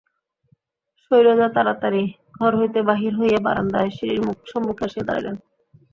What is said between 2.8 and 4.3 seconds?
বাহির হইয়া বারান্দায় সিঁড়ির